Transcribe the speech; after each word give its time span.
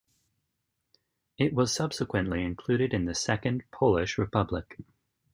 It 1.37 1.53
was 1.53 1.71
subsequently 1.71 2.43
included 2.43 2.91
in 2.91 3.05
the 3.05 3.13
Second 3.13 3.65
Polish 3.69 4.17
Republic. 4.17 4.79